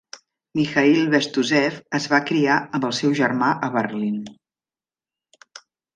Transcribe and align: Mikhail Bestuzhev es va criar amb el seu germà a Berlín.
Mikhail 0.59 1.01
Bestuzhev 1.11 1.77
es 1.99 2.09
va 2.13 2.21
criar 2.31 2.55
amb 2.79 2.87
el 2.89 2.95
seu 3.01 3.13
germà 3.21 3.53
a 3.69 3.69
Berlín. 3.77 4.17